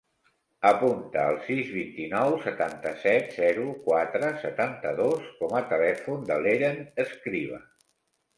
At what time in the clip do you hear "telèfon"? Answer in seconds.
5.75-6.25